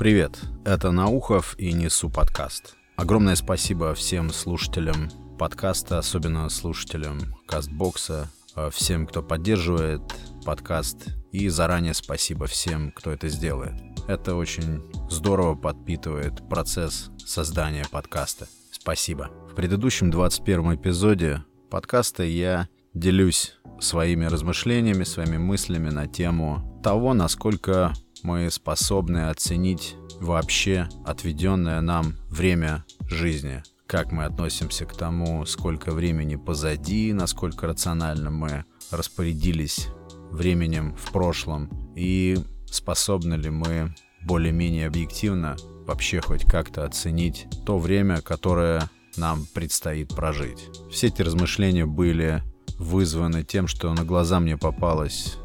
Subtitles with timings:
[0.00, 2.74] Привет, это Наухов и Несу подкаст.
[2.96, 10.00] Огромное спасибо всем слушателям подкаста, особенно слушателям Кастбокса, э, всем, кто поддерживает
[10.46, 13.74] подкаст, и заранее спасибо всем, кто это сделает.
[14.08, 18.48] Это очень здорово подпитывает процесс создания подкаста.
[18.72, 19.28] Спасибо.
[19.50, 27.92] В предыдущем 21 эпизоде подкаста я делюсь своими размышлениями, своими мыслями на тему того, насколько
[28.22, 33.62] мы способны оценить вообще отведенное нам время жизни.
[33.86, 39.88] Как мы относимся к тому, сколько времени позади, насколько рационально мы распорядились
[40.30, 48.20] временем в прошлом и способны ли мы более-менее объективно вообще хоть как-то оценить то время,
[48.20, 50.68] которое нам предстоит прожить.
[50.90, 52.42] Все эти размышления были
[52.78, 55.36] вызваны тем, что на глаза мне попалась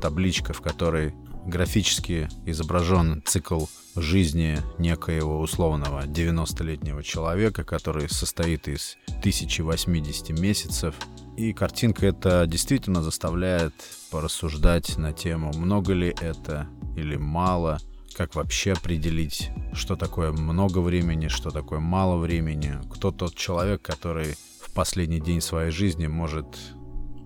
[0.00, 1.14] табличка, в которой
[1.46, 3.66] графически изображен цикл
[3.96, 10.94] жизни некоего условного 90-летнего человека, который состоит из 1080 месяцев.
[11.36, 13.74] И картинка эта действительно заставляет
[14.10, 17.80] порассуждать на тему, много ли это или мало,
[18.16, 24.36] как вообще определить, что такое много времени, что такое мало времени, кто тот человек, который
[24.60, 26.46] в последний день своей жизни может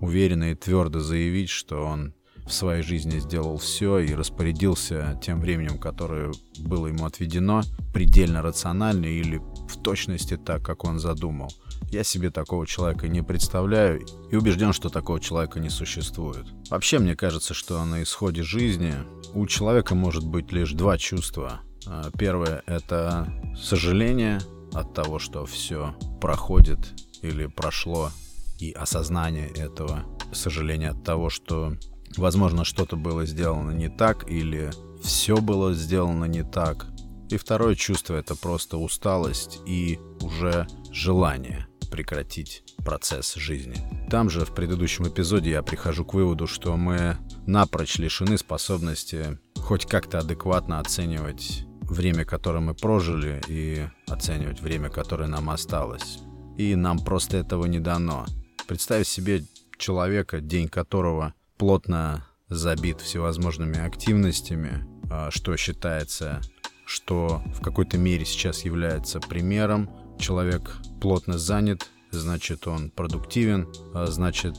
[0.00, 2.14] уверенно и твердо заявить, что он
[2.48, 9.06] в своей жизни сделал все и распорядился тем временем, которое было ему отведено, предельно рационально
[9.06, 11.52] или в точности так, как он задумал.
[11.90, 16.46] Я себе такого человека не представляю и убежден, что такого человека не существует.
[16.70, 18.94] Вообще, мне кажется, что на исходе жизни
[19.34, 21.60] у человека может быть лишь два чувства.
[21.86, 24.40] А, первое— это сожаление
[24.72, 26.78] от того, что все проходит
[27.22, 28.10] или прошло,
[28.58, 31.76] и осознание этого, сожаление от того, что
[32.16, 34.70] Возможно, что-то было сделано не так или
[35.02, 36.86] все было сделано не так.
[37.30, 43.76] И второе чувство— это просто усталость и уже желание прекратить процесс жизни.
[44.10, 49.86] Там же в предыдущем эпизоде я прихожу к выводу, что мы напрочь лишены способности хоть
[49.86, 56.18] как-то адекватно оценивать время, которое мы прожили, и оценивать время, которое нам осталось.
[56.56, 58.26] И нам просто этого не дано.
[58.66, 59.44] Представь себе
[59.78, 66.40] человека, день которого плотно забит всевозможными активностями, а, что считается,
[66.86, 69.90] что в какой-то мере сейчас является примером.
[70.18, 74.56] Человек плотно занят, значит он продуктивен, а значит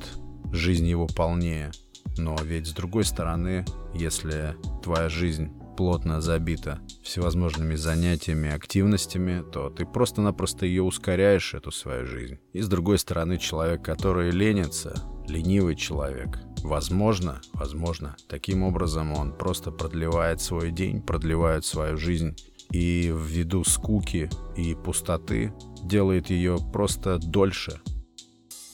[0.52, 1.72] жизнь его полнее.
[2.18, 9.86] Но ведь с другой стороны, если твоя жизнь плотно забита всевозможными занятиями, активностями, то ты
[9.86, 12.38] просто-напросто ее ускоряешь, эту свою жизнь.
[12.52, 19.72] И с другой стороны, человек, который ленится, ленивый человек, Возможно, возможно, таким образом он просто
[19.72, 22.36] продлевает свой день, продлевает свою жизнь
[22.72, 25.54] и ввиду скуки и пустоты
[25.84, 27.82] делает ее просто дольше.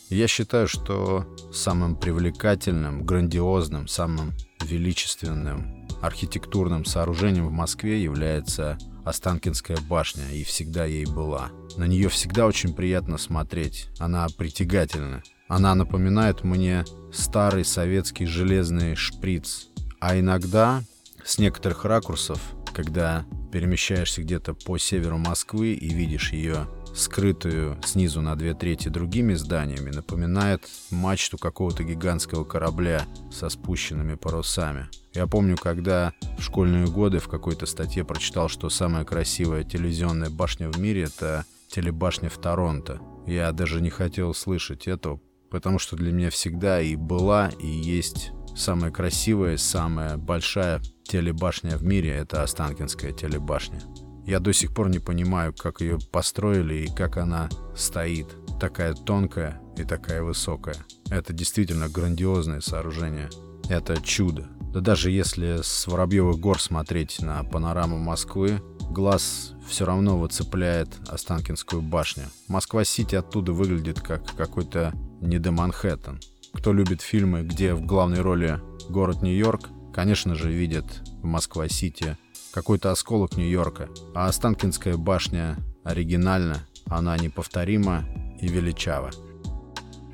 [0.10, 10.24] Я считаю, что самым привлекательным, грандиозным, самым величественным архитектурным сооружением в Москве является Останкинская башня,
[10.32, 11.52] и всегда ей была.
[11.78, 15.24] На нее всегда очень приятно смотреть, она притягательна.
[15.48, 19.68] Она напоминает мне старый советский железный шприц.
[20.00, 20.84] А иногда,
[21.24, 22.40] с некоторых ракурсов,
[22.74, 29.34] когда перемещаешься где-то по северу Москвы и видишь ее скрытую снизу на две трети другими
[29.34, 34.88] зданиями, напоминает мачту какого-то гигантского корабля со спущенными парусами.
[35.14, 40.70] Я помню, когда в школьные годы в какой-то статье прочитал, что самая красивая телевизионная башня
[40.70, 43.00] в мире— это телебашня в Торонто.
[43.28, 45.20] Я даже не хотел слышать этого,
[45.56, 51.82] потому что для меня всегда и была, и есть самая красивая, самая большая телебашня в
[51.82, 53.82] мире— это Останкинская телебашня.
[54.26, 58.36] Я до сих пор не понимаю, как ее построили и как она стоит.
[58.60, 60.76] Такая тонкая и такая высокая.
[61.10, 63.30] Это действительно грандиозное сооружение.
[63.70, 64.50] Это чудо.
[64.74, 68.62] Да даже если с Воробьевых гор смотреть на панораму Москвы,
[68.92, 72.26] глаз все равно выцепляет Останкинскую башню.
[72.48, 76.20] Москва-Сити оттуда выглядит как какой-то не до Манхэттен.
[76.54, 80.86] Кто любит фильмы, где в главной роли город Нью-Йорк, конечно же, видит
[81.22, 82.18] в Москва-Сити
[82.54, 83.90] какой-то осколок Нью-Йорка.
[84.14, 88.06] А Останкинская башня оригинальна, она неповторима
[88.40, 89.12] и величава.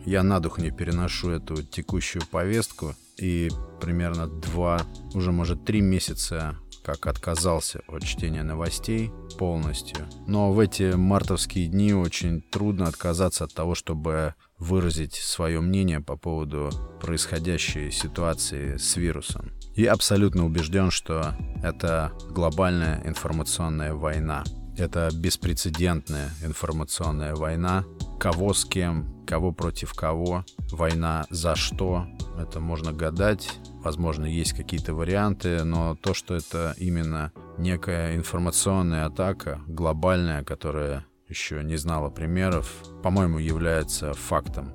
[0.06, 4.82] Я на дух не переношу эту текущую повестку и примерно два,
[5.14, 10.08] уже может три месяца как отказался от чтения новостей полностью.
[10.28, 16.16] Но в эти мартовские дни очень трудно отказаться от того, чтобы выразить свое мнение по
[16.16, 16.70] поводу
[17.02, 19.52] происходящей ситуации с вирусом.
[19.76, 21.34] Я абсолютно убежден, что
[21.64, 24.44] это глобальная информационная война.
[24.78, 27.86] Это беспрецедентная информационная война.
[28.20, 32.06] Кого с кем, кого против кого, война за что,
[32.38, 33.50] это можно гадать.
[33.84, 41.64] Возможно, есть какие-то варианты, но то, что это именно некая информационная атака, глобальная, которая еще
[41.64, 44.74] не знала примеров, по-моему, является фактом.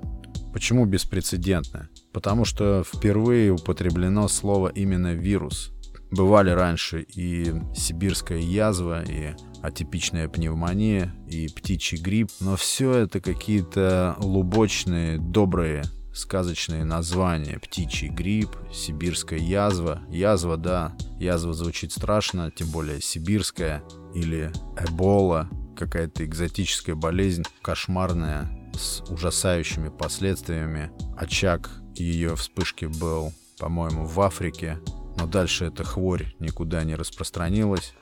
[0.52, 1.88] Почему беспрецедентная?
[2.12, 5.72] Потому что впервые употреблено слово именно «вирус».
[6.10, 14.16] Бывали раньше и сибирская язва, и атипичная пневмония, и птичий грипп, но все это какие-то
[14.18, 15.82] лубочные, добрые
[16.16, 17.58] сказочные названия.
[17.58, 20.02] Птичий грипп, сибирская язва.
[20.10, 23.82] Язва, да, язва звучит страшно, тем более сибирская.
[24.14, 30.90] Или эбола, какая-то экзотическая болезнь, кошмарная, с ужасающими последствиями.
[31.16, 34.78] Очаг ее вспышки был, по-моему, в Африке,
[35.18, 37.94] но дальше эта хворь никуда не распространилась.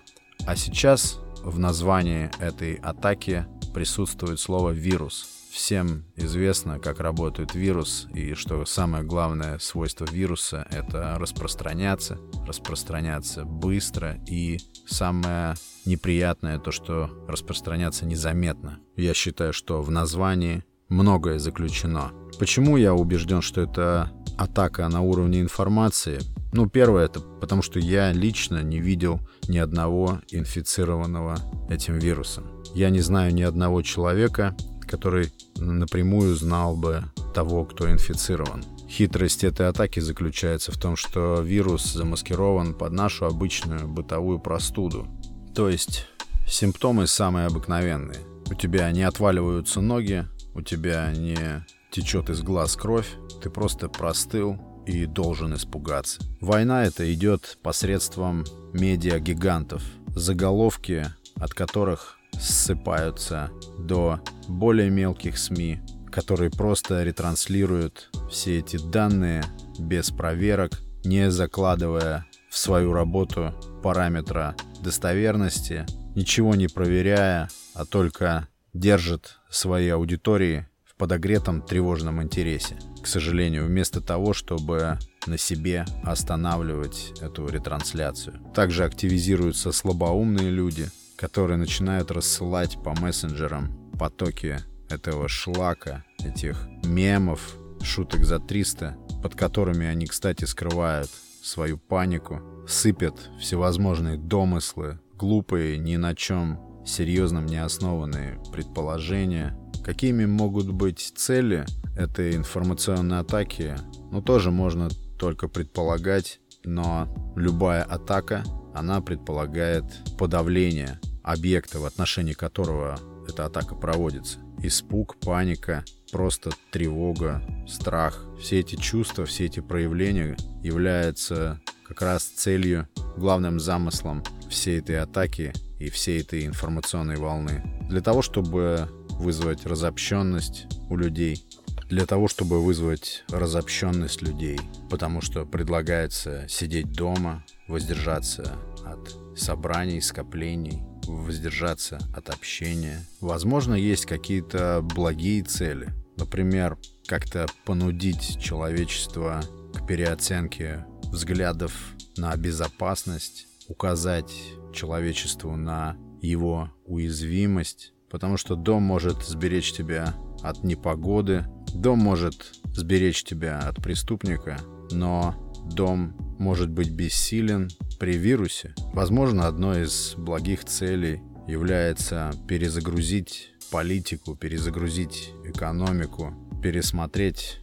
[0.47, 5.44] А сейчас в названии этой атаки присутствует слово «вирус».
[5.55, 14.19] Всем известно, как работает вирус, и что самое главное свойство вируса— это распространяться, распространяться быстро,
[14.29, 15.55] и самое
[15.87, 18.81] неприятное— то, что распространяться незаметно.
[18.97, 22.11] Я считаю, что в названии многое заключено.
[22.41, 26.19] Почему я убежден, что это атака на уровне информации?
[26.53, 31.37] Ну, первое, это потому что я лично не видел ни одного инфицированного
[31.71, 32.45] этим вирусом.
[32.75, 37.05] Я не знаю ни одного человека, который напрямую знал бы
[37.35, 38.65] того, кто инфицирован.
[38.89, 45.07] Хитрость этой атаки заключается в том, что вирус замаскирован под нашу обычную бытовую простуду.
[45.55, 46.07] То есть
[46.47, 48.21] симптомы самые обыкновенные.
[48.51, 53.09] У тебя не отваливаются ноги, у тебя не течет из глаз кровь,
[53.43, 56.21] ты просто простыл и должен испугаться.
[56.41, 59.83] Война эта идет посредством медиа-гигантов,
[60.15, 69.45] заголовки от которых ссыпаются до более мелких СМИ, которые просто ретранслируют все эти данные
[69.79, 73.53] без проверок, не закладывая в свою работу
[73.83, 82.77] параметра достоверности, ничего не проверяя, а только держат свои аудитории в подогретом тревожном интересе.
[83.03, 88.41] К сожалению, вместо того, чтобы на себе останавливать эту ретрансляцию.
[88.55, 90.89] Также активизируются слабоумные люди,
[91.25, 94.59] которые начинают рассылать по мессенджерам потоки
[94.91, 101.09] этого шлака, этих мемов, шуток за 300, под которыми они, кстати, скрывают
[101.43, 109.59] свою панику, сыпят всевозможные домыслы, глупые, ни на чем серьезном не основанные предположения.
[109.83, 111.65] Какими могут быть цели
[111.97, 113.77] этой информационной атаки,
[114.13, 118.45] ну тоже можно только предполагать, но любая атака
[118.75, 119.85] она предполагает
[120.19, 124.39] подавление объекта, в отношении которого эта атака проводится.
[124.63, 128.25] Испуг, паника, просто тревога, страх.
[128.41, 135.53] Все эти чувства, все эти проявления являются как раз целью, главным замыслом всей этой атаки
[135.79, 137.63] и всей этой информационной волны.
[137.89, 141.45] Для того, чтобы вызвать разобщенность у людей,
[141.89, 144.59] для того, чтобы вызвать разобщенность людей,
[144.91, 153.05] потому что предлагается сидеть дома, воздержаться от собраний, скоплений, воздержаться от общения.
[153.21, 155.93] Возможно, есть какие-то благие цели.
[156.17, 159.43] Например, как-то понудить человечество
[159.75, 161.73] к переоценке взглядов
[162.17, 164.33] на безопасность, указать
[164.73, 173.25] человечеству на его уязвимость, потому что дом может сберечь тебя от непогоды, дом может сберечь
[173.25, 174.59] тебя от преступника,
[174.91, 175.35] но
[175.69, 178.75] дом может быть бессилен при вирусе.
[178.93, 187.61] Возможно, одной из благих целей является перезагрузить политику, перезагрузить экономику, пересмотреть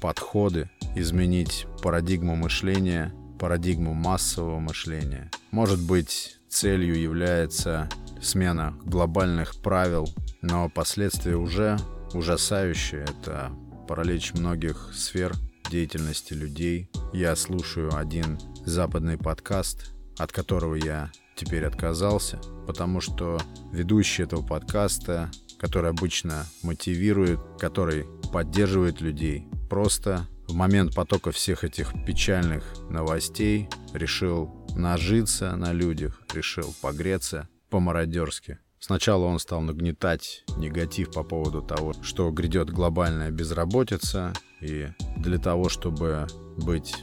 [0.00, 5.30] подходы, изменить парадигму мышления, парадигму массового мышления.
[5.50, 7.88] Может быть, целью является
[8.20, 10.08] смена глобальных правил,
[10.42, 11.76] но последствия уже
[12.12, 13.02] ужасающие.
[13.02, 13.50] Это
[13.88, 15.34] паралич многих сфер
[15.70, 16.90] деятельности людей.
[17.12, 23.38] Я слушаю один западный подкаст, от которого я теперь отказался, потому что
[23.72, 31.92] ведущий этого подкаста, который обычно мотивирует, который поддерживает людей, просто в момент потока всех этих
[32.06, 38.58] печальных новостей решил нажиться на людях, решил погреться по-мародерски.
[38.78, 45.68] Сначала он стал нагнетать негатив по поводу того, что грядет глобальная безработица, и для того,
[45.68, 46.94] чтобы быть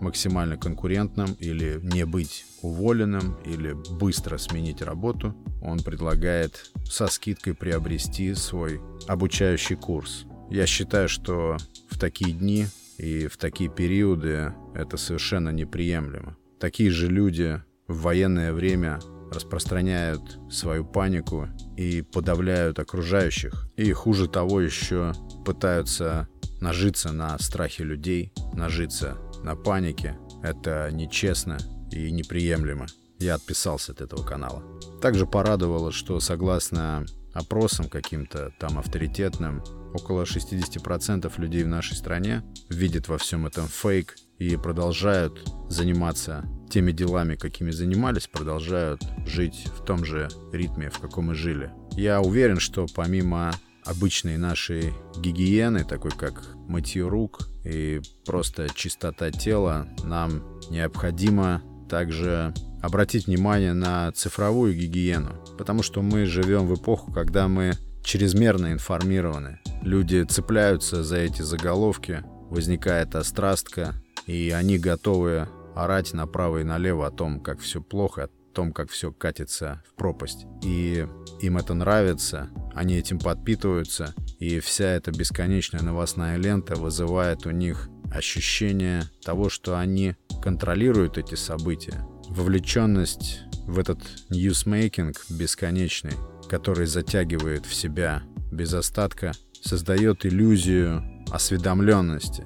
[0.00, 8.34] максимально конкурентным или не быть уволенным или быстро сменить работу, он предлагает со скидкой приобрести
[8.34, 10.26] свой обучающий курс.
[10.50, 11.56] Я считаю, что
[11.88, 12.66] в такие дни
[12.98, 16.36] и в такие периоды это совершенно неприемлемо.
[16.60, 19.00] Такие же люди в военное время
[19.30, 23.68] распространяют свою панику и подавляют окружающих.
[23.76, 25.12] И хуже того еще
[25.44, 26.28] пытаются
[26.60, 30.16] нажиться на страхе людей, нажиться на панике.
[30.42, 31.58] Это нечестно
[31.90, 32.86] и неприемлемо.
[33.18, 34.62] Я отписался от этого канала.
[35.00, 39.62] Также порадовало, что согласно опросам каким-то там авторитетным,
[39.94, 46.92] около 60% людей в нашей стране видят во всем этом фейк и продолжают заниматься теми
[46.92, 51.70] делами, какими занимались, продолжают жить в том же ритме, в каком и жили.
[51.92, 53.52] Я уверен, что помимо
[53.86, 62.52] обычной нашей гигиены, такой как мытье рук и просто чистота тела, нам необходимо также
[62.82, 69.60] обратить внимание на цифровую гигиену, потому что мы живем в эпоху, когда мы чрезмерно информированы.
[69.82, 73.94] Люди цепляются за эти заголовки, возникает острастка,
[74.26, 78.90] и они готовы орать направо и налево о том, как все плохо, о том, как
[78.90, 80.46] все катится в пропасть.
[80.62, 81.06] И
[81.40, 87.88] им это нравится, они этим подпитываются, и вся эта бесконечная новостная лента вызывает у них
[88.12, 92.06] ощущение того, что они контролируют эти события.
[92.28, 93.98] Вовлеченность в этот
[94.28, 96.12] newsmaking бесконечный,
[96.50, 102.44] который затягивает в себя без остатка, создает иллюзию осведомленности,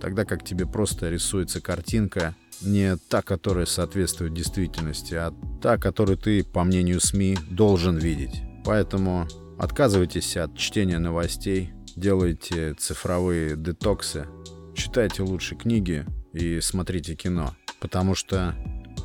[0.00, 6.44] тогда как тебе просто рисуется картинка не та, которая соответствует действительности, а та, которую ты,
[6.44, 8.42] по мнению СМИ, должен видеть.
[8.64, 9.26] Поэтому
[9.62, 14.26] отказывайтесь от чтения новостей, делайте цифровые детоксы,
[14.74, 18.56] читайте лучше книги и смотрите кино, потому что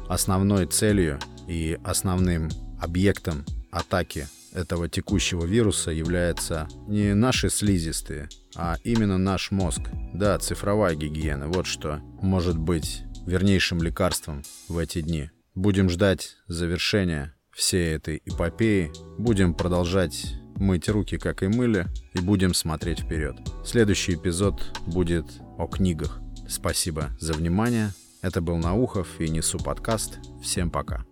[0.10, 2.50] основной целью и основным
[2.82, 9.82] объектом атаки этого текущего вируса является не наши слизистые, а именно наш мозг.
[10.16, 15.30] Да, цифровая гигиена, вот что может быть вернейшим лекарством в эти дни.
[15.54, 22.54] Будем ждать завершения всей этой эпопеи, будем продолжать мыть руки, как и мыли, и будем
[22.54, 23.36] смотреть вперед.
[23.66, 25.26] Следующий эпизод будет
[25.58, 26.20] о книгах.
[26.48, 27.92] Спасибо за внимание.
[28.22, 30.20] Это был Наухов и Несу подкаст.
[30.42, 31.06] Всем пока.